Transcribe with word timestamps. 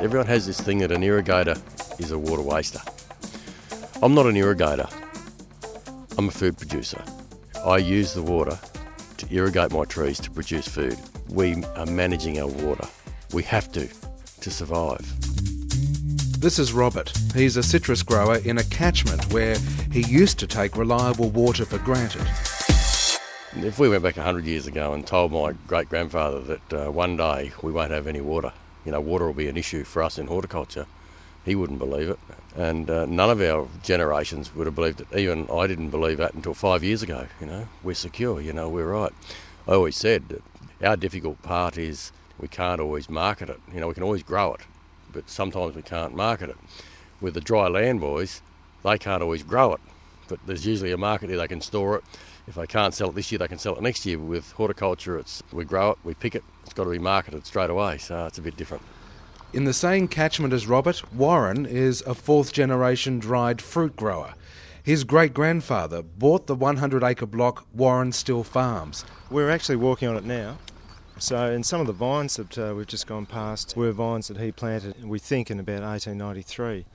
Everyone 0.00 0.28
has 0.28 0.46
this 0.46 0.60
thing 0.60 0.78
that 0.78 0.92
an 0.92 1.02
irrigator 1.02 1.60
is 1.98 2.12
a 2.12 2.18
water 2.18 2.42
waster. 2.42 2.78
I'm 4.00 4.14
not 4.14 4.26
an 4.26 4.36
irrigator. 4.36 4.88
I'm 6.16 6.28
a 6.28 6.30
food 6.30 6.56
producer. 6.56 7.02
I 7.66 7.78
use 7.78 8.14
the 8.14 8.22
water 8.22 8.56
to 9.16 9.34
irrigate 9.34 9.72
my 9.72 9.84
trees 9.84 10.20
to 10.20 10.30
produce 10.30 10.68
food. 10.68 10.96
We 11.28 11.64
are 11.74 11.86
managing 11.86 12.38
our 12.38 12.46
water. 12.46 12.86
We 13.32 13.42
have 13.44 13.72
to 13.72 13.88
to 14.40 14.50
survive. 14.52 15.04
This 16.40 16.60
is 16.60 16.72
Robert. 16.72 17.12
He's 17.34 17.56
a 17.56 17.62
citrus 17.64 18.04
grower 18.04 18.36
in 18.36 18.58
a 18.58 18.64
catchment 18.64 19.32
where 19.32 19.56
he 19.90 20.02
used 20.02 20.38
to 20.38 20.46
take 20.46 20.76
reliable 20.76 21.30
water 21.30 21.64
for 21.64 21.78
granted. 21.78 22.22
If 23.56 23.80
we 23.80 23.88
went 23.88 24.04
back 24.04 24.16
100 24.16 24.44
years 24.44 24.68
ago 24.68 24.92
and 24.92 25.04
told 25.04 25.32
my 25.32 25.54
great 25.66 25.88
grandfather 25.88 26.38
that 26.42 26.72
uh, 26.72 26.92
one 26.92 27.16
day 27.16 27.50
we 27.62 27.72
won't 27.72 27.90
have 27.90 28.06
any 28.06 28.20
water, 28.20 28.52
you 28.88 28.92
know, 28.92 29.02
water 29.02 29.26
will 29.26 29.34
be 29.34 29.48
an 29.48 29.58
issue 29.58 29.84
for 29.84 30.02
us 30.02 30.16
in 30.16 30.28
horticulture, 30.28 30.86
he 31.44 31.54
wouldn't 31.54 31.78
believe 31.78 32.08
it. 32.08 32.18
And 32.56 32.88
uh, 32.88 33.04
none 33.04 33.28
of 33.28 33.38
our 33.42 33.68
generations 33.82 34.54
would 34.54 34.66
have 34.66 34.74
believed 34.74 35.02
it. 35.02 35.14
Even 35.14 35.46
I 35.50 35.66
didn't 35.66 35.90
believe 35.90 36.16
that 36.16 36.32
until 36.32 36.54
five 36.54 36.82
years 36.82 37.02
ago. 37.02 37.26
You 37.38 37.48
know, 37.48 37.68
we're 37.82 37.92
secure, 37.92 38.40
you 38.40 38.54
know, 38.54 38.70
we're 38.70 38.90
right. 38.90 39.12
I 39.66 39.72
always 39.72 39.94
said 39.94 40.30
that 40.30 40.42
our 40.82 40.96
difficult 40.96 41.42
part 41.42 41.76
is 41.76 42.12
we 42.40 42.48
can't 42.48 42.80
always 42.80 43.10
market 43.10 43.50
it. 43.50 43.60
You 43.74 43.80
know, 43.80 43.88
we 43.88 43.94
can 43.94 44.02
always 44.02 44.22
grow 44.22 44.54
it, 44.54 44.62
but 45.12 45.28
sometimes 45.28 45.76
we 45.76 45.82
can't 45.82 46.14
market 46.14 46.48
it. 46.48 46.56
With 47.20 47.34
the 47.34 47.42
dry 47.42 47.68
land 47.68 48.00
boys, 48.00 48.40
they 48.84 48.96
can't 48.96 49.22
always 49.22 49.42
grow 49.42 49.74
it, 49.74 49.82
but 50.28 50.38
there's 50.46 50.64
usually 50.64 50.92
a 50.92 50.96
market 50.96 51.28
here 51.28 51.36
they 51.36 51.46
can 51.46 51.60
store 51.60 51.96
it. 51.96 52.04
If 52.48 52.54
they 52.54 52.66
can't 52.66 52.94
sell 52.94 53.10
it 53.10 53.14
this 53.14 53.30
year, 53.30 53.38
they 53.38 53.46
can 53.46 53.58
sell 53.58 53.76
it 53.76 53.82
next 53.82 54.06
year. 54.06 54.18
With 54.18 54.52
horticulture, 54.52 55.18
it's 55.18 55.42
we 55.52 55.66
grow 55.66 55.90
it, 55.90 55.98
we 56.02 56.14
pick 56.14 56.34
it, 56.34 56.42
it's 56.64 56.72
got 56.72 56.84
to 56.84 56.90
be 56.90 56.98
marketed 56.98 57.44
straight 57.44 57.68
away, 57.68 57.98
so 57.98 58.24
it's 58.24 58.38
a 58.38 58.42
bit 58.42 58.56
different. 58.56 58.82
In 59.52 59.64
the 59.64 59.74
same 59.74 60.08
catchment 60.08 60.54
as 60.54 60.66
Robert, 60.66 61.12
Warren 61.12 61.66
is 61.66 62.02
a 62.06 62.14
fourth 62.14 62.54
generation 62.54 63.18
dried 63.18 63.60
fruit 63.60 63.96
grower. 63.96 64.32
His 64.82 65.04
great 65.04 65.34
grandfather 65.34 66.02
bought 66.02 66.46
the 66.46 66.54
100 66.54 67.04
acre 67.04 67.26
block 67.26 67.66
Warren 67.74 68.12
Still 68.12 68.44
Farms. 68.44 69.04
We're 69.30 69.50
actually 69.50 69.76
walking 69.76 70.08
on 70.08 70.16
it 70.16 70.24
now. 70.24 70.56
So, 71.18 71.50
in 71.50 71.62
some 71.62 71.82
of 71.82 71.86
the 71.86 71.92
vines 71.92 72.36
that 72.36 72.56
uh, 72.56 72.74
we've 72.74 72.86
just 72.86 73.06
gone 73.06 73.26
past 73.26 73.76
were 73.76 73.92
vines 73.92 74.28
that 74.28 74.38
he 74.38 74.52
planted, 74.52 75.04
we 75.04 75.18
think, 75.18 75.50
in 75.50 75.60
about 75.60 75.82
1893. 75.82 76.86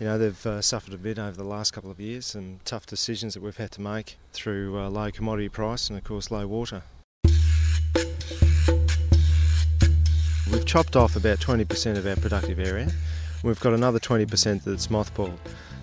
You 0.00 0.06
know, 0.06 0.16
they've 0.16 0.46
uh, 0.46 0.62
suffered 0.62 0.94
a 0.94 0.96
bit 0.96 1.18
over 1.18 1.36
the 1.36 1.44
last 1.44 1.72
couple 1.72 1.90
of 1.90 2.00
years, 2.00 2.24
some 2.24 2.60
tough 2.64 2.86
decisions 2.86 3.34
that 3.34 3.42
we've 3.42 3.58
had 3.58 3.70
to 3.72 3.82
make 3.82 4.16
through 4.32 4.80
uh, 4.80 4.88
low 4.88 5.10
commodity 5.10 5.50
price 5.50 5.90
and, 5.90 5.98
of 5.98 6.04
course, 6.04 6.30
low 6.30 6.46
water. 6.46 6.84
We've 10.50 10.64
chopped 10.64 10.96
off 10.96 11.16
about 11.16 11.40
20% 11.40 11.98
of 11.98 12.06
our 12.06 12.16
productive 12.16 12.58
area. 12.58 12.90
We've 13.42 13.60
got 13.60 13.74
another 13.74 13.98
20% 13.98 14.64
that's 14.64 14.86
mothballed. 14.86 15.36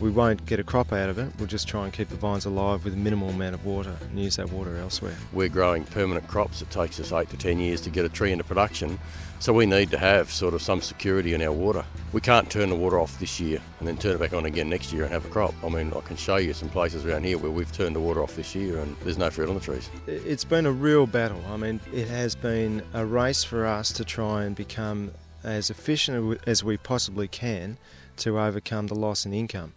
We 0.00 0.10
won't 0.10 0.46
get 0.46 0.60
a 0.60 0.64
crop 0.64 0.92
out 0.92 1.08
of 1.08 1.18
it, 1.18 1.32
we'll 1.38 1.48
just 1.48 1.66
try 1.66 1.82
and 1.84 1.92
keep 1.92 2.08
the 2.08 2.16
vines 2.16 2.46
alive 2.46 2.84
with 2.84 2.94
a 2.94 2.96
minimal 2.96 3.30
amount 3.30 3.56
of 3.56 3.66
water 3.66 3.96
and 4.00 4.18
use 4.18 4.36
that 4.36 4.52
water 4.52 4.76
elsewhere. 4.76 5.16
We're 5.32 5.48
growing 5.48 5.84
permanent 5.84 6.28
crops. 6.28 6.62
It 6.62 6.70
takes 6.70 7.00
us 7.00 7.12
eight 7.12 7.30
to 7.30 7.36
ten 7.36 7.58
years 7.58 7.80
to 7.80 7.90
get 7.90 8.04
a 8.04 8.08
tree 8.08 8.30
into 8.30 8.44
production, 8.44 9.00
so 9.40 9.52
we 9.52 9.66
need 9.66 9.90
to 9.90 9.98
have 9.98 10.30
sort 10.30 10.54
of 10.54 10.62
some 10.62 10.80
security 10.80 11.34
in 11.34 11.42
our 11.42 11.50
water. 11.50 11.84
We 12.12 12.20
can't 12.20 12.48
turn 12.48 12.68
the 12.68 12.76
water 12.76 13.00
off 13.00 13.18
this 13.18 13.40
year 13.40 13.60
and 13.80 13.88
then 13.88 13.96
turn 13.96 14.14
it 14.14 14.20
back 14.20 14.32
on 14.32 14.46
again 14.46 14.68
next 14.68 14.92
year 14.92 15.02
and 15.02 15.12
have 15.12 15.24
a 15.24 15.28
crop. 15.30 15.54
I 15.64 15.68
mean, 15.68 15.92
I 15.94 16.00
can 16.00 16.16
show 16.16 16.36
you 16.36 16.52
some 16.52 16.68
places 16.68 17.04
around 17.04 17.24
here 17.24 17.36
where 17.36 17.50
we've 17.50 17.72
turned 17.72 17.96
the 17.96 18.00
water 18.00 18.22
off 18.22 18.36
this 18.36 18.54
year 18.54 18.78
and 18.78 18.96
there's 18.98 19.18
no 19.18 19.30
fruit 19.30 19.48
on 19.48 19.56
the 19.56 19.60
trees. 19.60 19.90
It's 20.06 20.44
been 20.44 20.66
a 20.66 20.72
real 20.72 21.06
battle. 21.06 21.42
I 21.50 21.56
mean, 21.56 21.80
it 21.92 22.06
has 22.06 22.36
been 22.36 22.82
a 22.94 23.04
race 23.04 23.42
for 23.42 23.66
us 23.66 23.92
to 23.94 24.04
try 24.04 24.44
and 24.44 24.54
become 24.54 25.10
as 25.42 25.70
efficient 25.70 26.40
as 26.46 26.62
we 26.62 26.76
possibly 26.76 27.28
can 27.28 27.78
to 28.18 28.38
overcome 28.38 28.86
the 28.86 28.94
loss 28.94 29.24
in 29.24 29.32
income. 29.32 29.74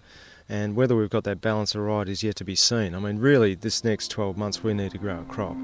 And 0.49 0.75
whether 0.75 0.95
we've 0.95 1.09
got 1.09 1.23
that 1.23 1.41
balance 1.41 1.75
right 1.75 2.09
is 2.09 2.23
yet 2.23 2.35
to 2.37 2.43
be 2.43 2.55
seen. 2.55 2.93
I 2.93 2.99
mean, 2.99 3.19
really, 3.19 3.55
this 3.55 3.83
next 3.83 4.09
12 4.09 4.37
months 4.37 4.63
we 4.63 4.73
need 4.73 4.91
to 4.91 4.97
grow 4.97 5.21
a 5.21 5.23
crop. 5.23 5.55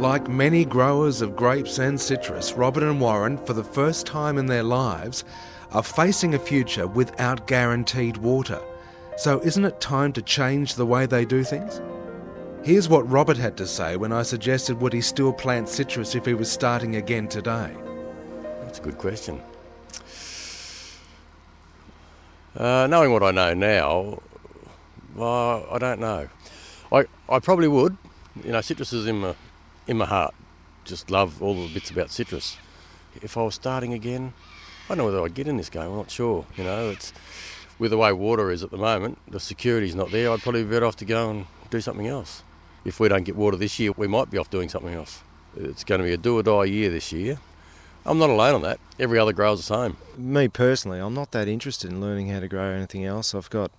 Like 0.00 0.28
many 0.28 0.64
growers 0.64 1.22
of 1.22 1.36
grapes 1.36 1.78
and 1.78 2.00
citrus, 2.00 2.54
Robert 2.54 2.82
and 2.82 3.00
Warren, 3.00 3.38
for 3.38 3.52
the 3.52 3.62
first 3.62 4.04
time 4.04 4.36
in 4.36 4.46
their 4.46 4.64
lives, 4.64 5.24
are 5.70 5.82
facing 5.82 6.34
a 6.34 6.38
future 6.38 6.86
without 6.86 7.46
guaranteed 7.46 8.16
water. 8.16 8.60
So, 9.16 9.40
isn't 9.40 9.64
it 9.64 9.80
time 9.80 10.12
to 10.14 10.22
change 10.22 10.74
the 10.74 10.86
way 10.86 11.06
they 11.06 11.24
do 11.24 11.44
things? 11.44 11.80
Here's 12.64 12.88
what 12.88 13.08
Robert 13.10 13.36
had 13.36 13.56
to 13.58 13.66
say 13.66 13.96
when 13.96 14.10
I 14.10 14.22
suggested 14.22 14.80
would 14.80 14.92
he 14.92 15.00
still 15.00 15.32
plant 15.32 15.68
citrus 15.68 16.14
if 16.14 16.26
he 16.26 16.34
was 16.34 16.50
starting 16.50 16.96
again 16.96 17.28
today. 17.28 17.76
That's 18.74 18.84
a 18.84 18.90
good 18.90 18.98
question. 18.98 19.40
Uh, 22.56 22.88
knowing 22.88 23.12
what 23.12 23.22
I 23.22 23.30
know 23.30 23.54
now, 23.54 24.20
well, 25.14 25.68
I 25.70 25.78
don't 25.78 26.00
know. 26.00 26.28
I, 26.90 27.04
I 27.28 27.38
probably 27.38 27.68
would. 27.68 27.96
You 28.44 28.50
know, 28.50 28.60
citrus 28.62 28.92
is 28.92 29.06
in 29.06 29.20
my, 29.20 29.36
in 29.86 29.96
my 29.96 30.06
heart. 30.06 30.34
Just 30.84 31.08
love 31.08 31.40
all 31.40 31.54
the 31.54 31.72
bits 31.72 31.92
about 31.92 32.10
citrus. 32.10 32.56
If 33.22 33.36
I 33.36 33.42
was 33.42 33.54
starting 33.54 33.92
again, 33.92 34.32
I 34.86 34.88
don't 34.88 34.98
know 34.98 35.04
whether 35.04 35.22
I'd 35.22 35.34
get 35.34 35.46
in 35.46 35.56
this 35.56 35.70
game. 35.70 35.82
I'm 35.82 35.96
not 35.96 36.10
sure. 36.10 36.44
You 36.56 36.64
know, 36.64 36.90
it's 36.90 37.12
with 37.78 37.92
the 37.92 37.96
way 37.96 38.12
water 38.12 38.50
is 38.50 38.64
at 38.64 38.72
the 38.72 38.76
moment, 38.76 39.18
the 39.28 39.38
security's 39.38 39.94
not 39.94 40.10
there. 40.10 40.32
I'd 40.32 40.42
probably 40.42 40.64
be 40.64 40.70
better 40.70 40.86
off 40.86 40.96
to 40.96 41.04
go 41.04 41.30
and 41.30 41.46
do 41.70 41.80
something 41.80 42.08
else. 42.08 42.42
If 42.84 42.98
we 42.98 43.06
don't 43.06 43.22
get 43.22 43.36
water 43.36 43.56
this 43.56 43.78
year, 43.78 43.92
we 43.92 44.08
might 44.08 44.32
be 44.32 44.38
off 44.38 44.50
doing 44.50 44.68
something 44.68 44.94
else. 44.94 45.22
It's 45.56 45.84
going 45.84 46.00
to 46.00 46.04
be 46.04 46.12
a 46.12 46.16
do 46.16 46.38
or 46.38 46.42
die 46.42 46.64
year 46.64 46.90
this 46.90 47.12
year. 47.12 47.38
I'm 48.06 48.18
not 48.18 48.28
alone 48.28 48.54
on 48.54 48.62
that. 48.62 48.80
Every 48.98 49.18
other 49.18 49.32
grower's 49.32 49.66
the 49.66 49.74
same. 49.74 49.96
Me 50.18 50.46
personally, 50.48 50.98
I'm 50.98 51.14
not 51.14 51.32
that 51.32 51.48
interested 51.48 51.90
in 51.90 52.00
learning 52.00 52.28
how 52.28 52.40
to 52.40 52.48
grow 52.48 52.70
anything 52.70 53.04
else. 53.04 53.34
I've 53.34 53.48
got 53.48 53.70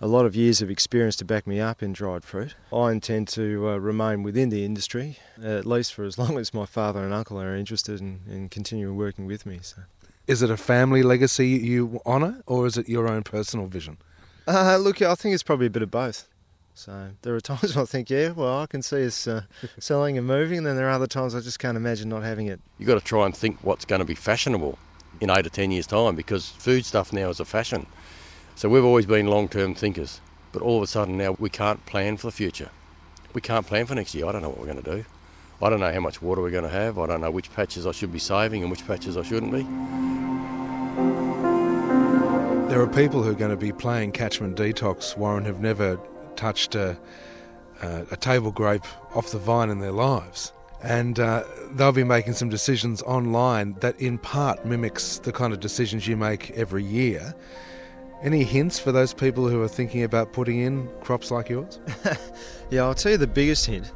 a 0.00 0.06
lot 0.06 0.24
of 0.24 0.36
years 0.36 0.62
of 0.62 0.70
experience 0.70 1.16
to 1.16 1.24
back 1.24 1.46
me 1.46 1.58
up 1.58 1.82
in 1.82 1.92
dried 1.92 2.22
fruit. 2.22 2.54
I 2.72 2.92
intend 2.92 3.26
to 3.28 3.70
uh, 3.70 3.76
remain 3.78 4.22
within 4.22 4.50
the 4.50 4.64
industry, 4.64 5.18
at 5.42 5.66
least 5.66 5.94
for 5.94 6.04
as 6.04 6.16
long 6.18 6.38
as 6.38 6.54
my 6.54 6.64
father 6.64 7.04
and 7.04 7.12
uncle 7.12 7.40
are 7.40 7.56
interested 7.56 8.00
in, 8.00 8.20
in 8.30 8.48
continuing 8.48 8.96
working 8.96 9.26
with 9.26 9.44
me. 9.44 9.58
So. 9.62 9.82
Is 10.26 10.42
it 10.42 10.50
a 10.50 10.56
family 10.56 11.02
legacy 11.02 11.48
you 11.48 12.00
honour, 12.06 12.42
or 12.46 12.66
is 12.66 12.76
it 12.76 12.88
your 12.88 13.08
own 13.08 13.22
personal 13.22 13.66
vision? 13.66 13.98
Uh, 14.46 14.76
look, 14.76 15.02
I 15.02 15.14
think 15.16 15.34
it's 15.34 15.42
probably 15.42 15.66
a 15.66 15.70
bit 15.70 15.82
of 15.82 15.90
both. 15.90 16.28
So 16.76 17.08
there 17.22 17.34
are 17.34 17.40
times 17.54 17.74
when 17.74 17.82
I 17.82 17.86
think, 17.86 18.10
yeah, 18.10 18.32
well, 18.32 18.60
I 18.60 18.66
can 18.66 18.82
see 18.82 19.06
us 19.06 19.26
uh, 19.26 19.42
selling 19.78 20.18
and 20.18 20.26
moving, 20.26 20.58
and 20.58 20.66
then 20.66 20.76
there 20.76 20.86
are 20.86 20.90
other 20.92 21.06
times 21.06 21.34
I 21.34 21.40
just 21.40 21.58
can't 21.58 21.76
imagine 21.76 22.10
not 22.10 22.22
having 22.22 22.48
it. 22.48 22.60
You've 22.78 22.86
got 22.86 22.98
to 22.98 23.04
try 23.04 23.24
and 23.24 23.34
think 23.34 23.58
what's 23.62 23.86
going 23.86 24.00
to 24.00 24.04
be 24.04 24.14
fashionable 24.14 24.78
in 25.22 25.30
eight 25.30 25.46
or 25.46 25.50
ten 25.50 25.70
years' 25.70 25.86
time 25.86 26.14
because 26.14 26.50
food 26.50 26.84
stuff 26.84 27.14
now 27.14 27.30
is 27.30 27.40
a 27.40 27.46
fashion. 27.46 27.86
So 28.56 28.68
we've 28.68 28.84
always 28.84 29.06
been 29.06 29.26
long-term 29.26 29.74
thinkers, 29.74 30.20
but 30.52 30.60
all 30.60 30.76
of 30.76 30.82
a 30.82 30.86
sudden 30.86 31.16
now 31.16 31.34
we 31.38 31.48
can't 31.48 31.84
plan 31.86 32.18
for 32.18 32.26
the 32.26 32.32
future. 32.32 32.68
We 33.32 33.40
can't 33.40 33.66
plan 33.66 33.86
for 33.86 33.94
next 33.94 34.14
year. 34.14 34.26
I 34.26 34.32
don't 34.32 34.42
know 34.42 34.50
what 34.50 34.58
we're 34.58 34.66
going 34.66 34.82
to 34.82 34.96
do. 34.96 35.04
I 35.62 35.70
don't 35.70 35.80
know 35.80 35.92
how 35.92 36.00
much 36.00 36.20
water 36.20 36.42
we're 36.42 36.50
going 36.50 36.64
to 36.64 36.70
have. 36.70 36.98
I 36.98 37.06
don't 37.06 37.22
know 37.22 37.30
which 37.30 37.50
patches 37.54 37.86
I 37.86 37.92
should 37.92 38.12
be 38.12 38.18
saving 38.18 38.60
and 38.60 38.70
which 38.70 38.86
patches 38.86 39.16
I 39.16 39.22
shouldn't 39.22 39.52
be. 39.52 39.62
There 42.68 42.82
are 42.82 42.86
people 42.86 43.22
who 43.22 43.30
are 43.30 43.34
going 43.34 43.50
to 43.50 43.56
be 43.56 43.72
playing 43.72 44.12
catchment 44.12 44.58
detox, 44.58 45.16
Warren, 45.16 45.46
have 45.46 45.60
never 45.60 45.98
touched 46.36 46.74
a, 46.74 46.96
a 47.82 48.16
table 48.16 48.50
grape 48.50 48.84
off 49.14 49.30
the 49.30 49.38
vine 49.38 49.70
in 49.70 49.80
their 49.80 49.92
lives. 49.92 50.52
And 50.82 51.18
uh, 51.18 51.44
they'll 51.72 51.92
be 51.92 52.04
making 52.04 52.34
some 52.34 52.48
decisions 52.48 53.02
online 53.02 53.74
that 53.80 53.98
in 54.00 54.18
part 54.18 54.64
mimics 54.64 55.18
the 55.18 55.32
kind 55.32 55.52
of 55.52 55.60
decisions 55.60 56.06
you 56.06 56.16
make 56.16 56.50
every 56.50 56.84
year. 56.84 57.34
Any 58.22 58.44
hints 58.44 58.78
for 58.78 58.92
those 58.92 59.12
people 59.12 59.48
who 59.48 59.62
are 59.62 59.68
thinking 59.68 60.02
about 60.02 60.32
putting 60.32 60.60
in 60.60 60.88
crops 61.00 61.30
like 61.30 61.48
yours? 61.48 61.78
yeah, 62.70 62.82
I'll 62.82 62.94
tell 62.94 63.12
you 63.12 63.18
the 63.18 63.26
biggest 63.26 63.66
hint. 63.66 63.92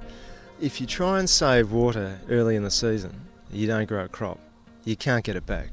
If 0.60 0.80
you 0.80 0.86
try 0.86 1.18
and 1.18 1.28
save 1.28 1.72
water 1.72 2.18
early 2.28 2.56
in 2.56 2.62
the 2.62 2.70
season, 2.70 3.18
you 3.50 3.66
don't 3.66 3.86
grow 3.86 4.04
a 4.04 4.08
crop. 4.08 4.38
You 4.84 4.96
can't 4.96 5.24
get 5.24 5.36
it 5.36 5.46
back. 5.46 5.70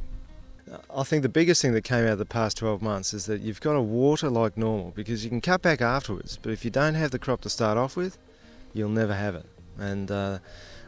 I 0.94 1.04
think 1.04 1.24
the 1.24 1.30
biggest 1.30 1.62
thing 1.62 1.74
that 1.74 1.84
came 1.84 2.06
out 2.06 2.14
of 2.14 2.18
the 2.18 2.26
past 2.26 2.58
12 2.58 2.82
months 2.82 3.14
is 3.14 3.26
that 3.26 3.42
you've 3.42 3.62
got 3.62 3.74
to 3.74 3.82
water 3.82 4.30
like 4.30 4.58
normal 4.58 4.92
because 4.96 5.24
you 5.24 5.30
can 5.30 5.42
cut 5.42 5.62
back 5.62 5.82
afterwards, 5.82 6.38
but 6.42 6.52
if 6.52 6.66
you 6.66 6.72
don't 6.72 6.96
have 6.96 7.12
the 7.12 7.20
crop 7.20 7.42
to 7.42 7.50
start 7.50 7.78
off 7.78 7.96
with, 7.96 8.18
you'll 8.74 8.90
never 8.90 9.14
have 9.14 9.36
it. 9.36 9.46
And 9.78 10.12
uh, 10.12 10.40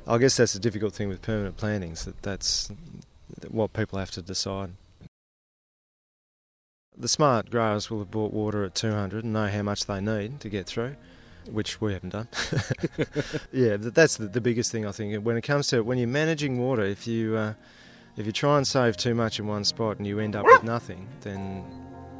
I 0.08 0.18
guess 0.18 0.38
that's 0.38 0.54
the 0.54 0.60
difficult 0.60 0.94
thing 0.94 1.08
with 1.08 1.22
permanent 1.22 1.58
plantings, 1.58 2.06
that 2.06 2.22
that's 2.22 2.72
what 3.48 3.74
people 3.74 4.00
have 4.00 4.12
to 4.12 4.22
decide. 4.22 4.72
The 6.98 7.08
smart 7.08 7.50
growers 7.50 7.90
will 7.90 8.00
have 8.00 8.12
bought 8.12 8.34
water 8.34 8.66
at 8.66 8.76
200 8.76 9.24
and 9.24 9.32
know 9.32 9.48
how 9.48 9.62
much 9.62 9.86
they 9.86 10.02
need 10.02 10.42
to 10.42 10.50
get 10.50 10.66
through, 10.66 10.98
which 11.50 11.80
we 11.80 11.94
haven't 11.94 12.10
done. 12.10 12.28
yeah, 13.54 13.78
that's 13.78 14.18
the, 14.18 14.28
the, 14.28 14.42
biggest 14.42 14.72
thing 14.72 14.86
I 14.86 14.92
think. 14.92 15.24
When 15.24 15.38
it 15.38 15.44
comes 15.44 15.68
to 15.68 15.82
when 15.82 15.98
you're 15.98 16.08
managing 16.08 16.60
water, 16.60 16.84
if 16.84 17.08
you 17.08 17.38
uh, 17.38 17.54
if 18.20 18.26
you 18.26 18.34
try 18.34 18.58
and 18.58 18.68
save 18.68 18.98
too 18.98 19.16
much 19.16 19.40
in 19.40 19.48
one 19.48 19.64
spot 19.64 19.98
and 19.98 20.06
you 20.06 20.20
end 20.20 20.36
up 20.36 20.46
with 20.46 20.64
nothing, 20.64 21.08
then 21.22 21.64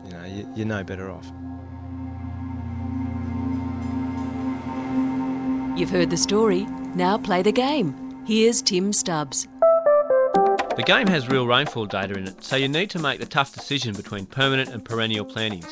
you 0.06 0.12
know 0.12 0.26
you, 0.26 0.54
you're 0.56 0.66
no 0.66 0.84
better 0.84 1.12
off. 1.12 1.26
You've 5.78 5.90
heard 5.90 6.10
the 6.10 6.18
story. 6.18 6.66
Now 6.96 7.18
play 7.18 7.42
the 7.42 7.52
game. 7.52 8.24
Here's 8.26 8.62
Tim 8.62 8.94
Stubbs. 8.94 9.48
The 10.76 10.84
game 10.86 11.08
has 11.08 11.28
real 11.28 11.46
rainfall 11.46 11.86
data 11.86 12.18
in 12.18 12.28
it, 12.28 12.44
so 12.44 12.56
you 12.56 12.70
need 12.70 12.90
to 12.92 13.00
make 13.00 13.20
the 13.20 13.26
tough 13.26 13.54
decision 13.54 13.94
between 13.94 14.26
permanent 14.26 14.70
and 14.70 14.84
perennial 14.84 15.26
plantings. 15.26 15.68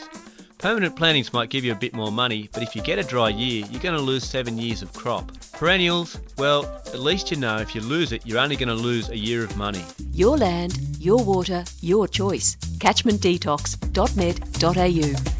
Permanent 0.57 0.97
plantings 0.97 1.31
might 1.31 1.49
give 1.49 1.63
you 1.63 1.71
a 1.71 1.75
bit 1.75 1.93
more 1.93 2.11
money, 2.11 2.49
but 2.51 2.63
if 2.63 2.75
you 2.75 2.81
get 2.81 2.99
a 2.99 3.03
dry 3.03 3.29
year, 3.29 3.65
you're 3.69 3.81
going 3.81 3.95
to 3.95 4.01
lose 4.01 4.25
seven 4.25 4.57
years 4.57 4.81
of 4.81 4.91
crop. 4.91 5.31
Perennials, 5.57 6.17
well, 6.37 6.65
at 6.93 6.99
least 6.99 7.31
you 7.31 7.37
know 7.37 7.57
if 7.57 7.73
you 7.73 7.81
lose 7.81 8.11
it, 8.11 8.23
you're 8.27 8.37
only 8.37 8.55
going 8.55 8.69
to 8.69 8.75
lose 8.75 9.09
a 9.09 9.17
year 9.17 9.43
of 9.43 9.57
money. 9.57 9.83
Your 10.11 10.37
land, 10.37 10.77
your 10.99 11.23
water, 11.23 11.63
your 11.81 12.07
choice. 12.07 12.55
CatchmentDetox.net.au 12.77 15.36